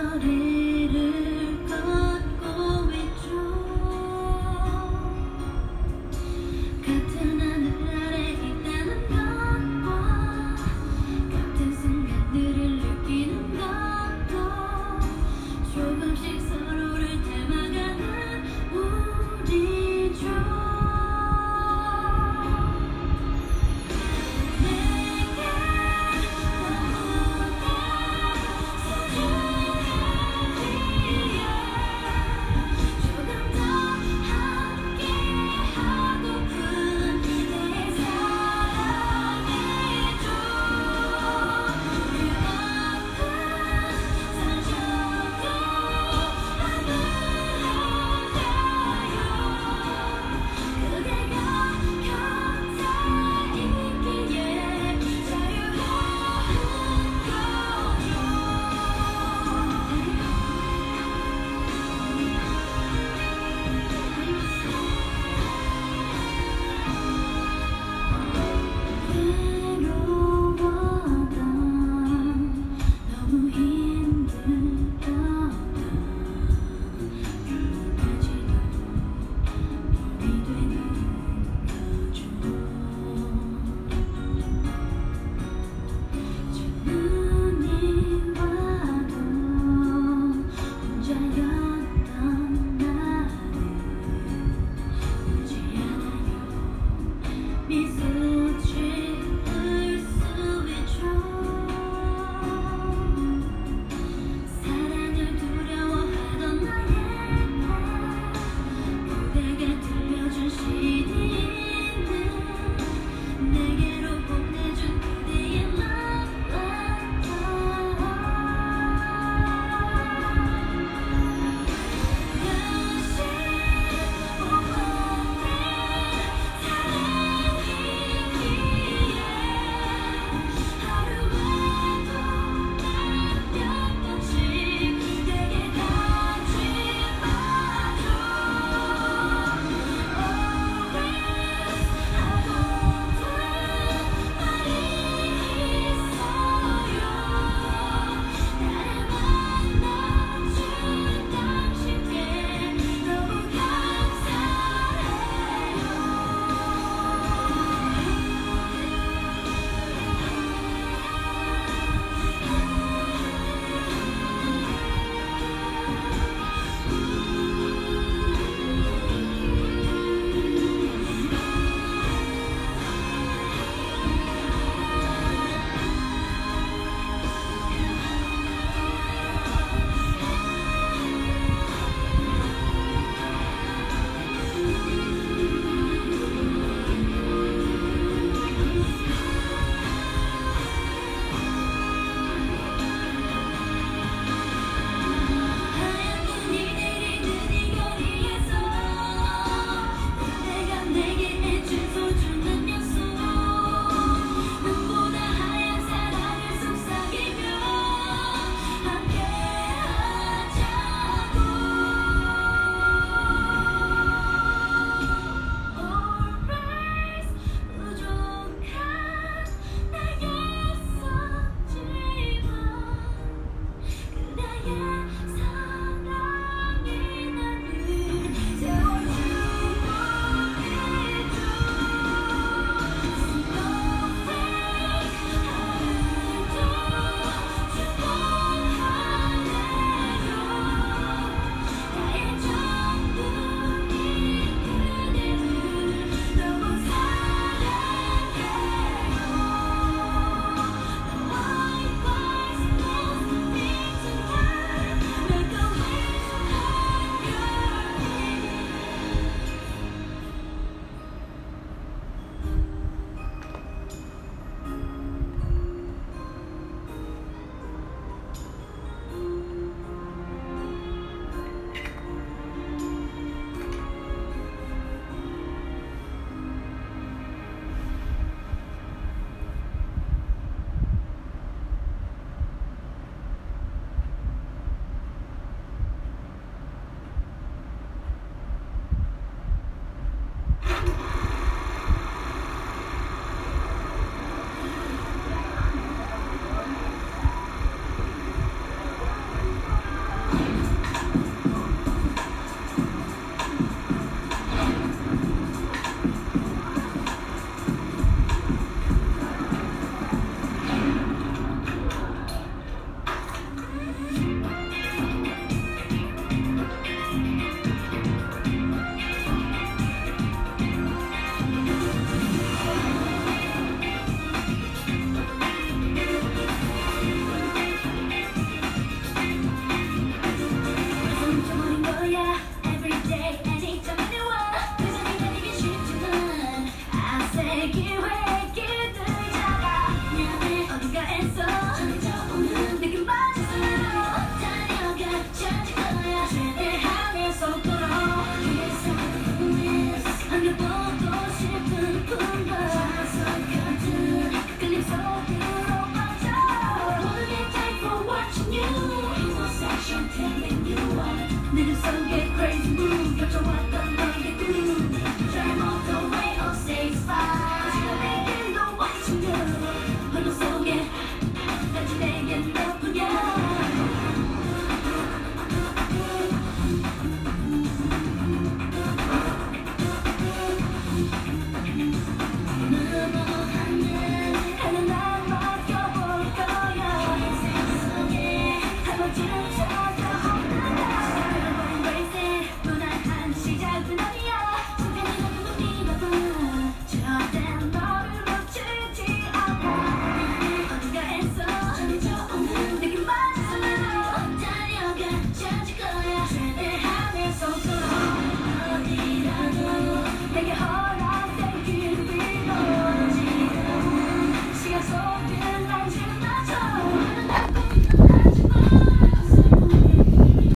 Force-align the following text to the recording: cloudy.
cloudy. 0.00 0.59